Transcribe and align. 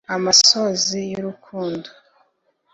‘Amosozi 0.15 0.99
y’Urukundo’ 1.11 1.89